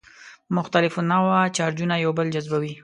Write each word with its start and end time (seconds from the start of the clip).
مختلف 0.57 0.93
النوع 0.99 1.39
چارجونه 1.57 1.95
یو 2.03 2.11
بل 2.17 2.27
جذبوي. 2.35 2.73